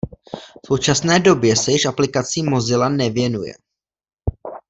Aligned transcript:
V 0.63 0.67
současné 0.67 1.19
době 1.19 1.55
se 1.55 1.71
již 1.71 1.85
aplikacím 1.85 2.49
Mozilla 2.49 2.89
nevěnuje. 2.89 3.53